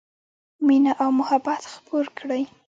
[0.65, 2.43] مینه او محبت خپور کړئ